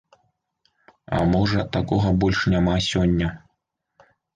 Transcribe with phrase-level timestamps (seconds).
[1.19, 3.27] А можа, такога больш няма сёння?